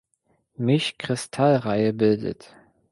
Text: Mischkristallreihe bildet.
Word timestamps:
Mischkristallreihe 0.57 1.93
bildet. 1.93 2.55